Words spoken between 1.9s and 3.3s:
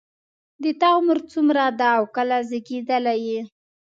او کله زیږیدلی